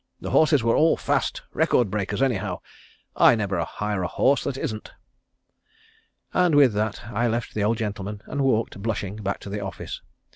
[0.19, 2.61] The horses were all fast, record breakers anyhow.
[3.15, 4.91] I never hire a horse that isn't."
[6.33, 10.01] And with that I left the old gentleman and walked blushing back to the office.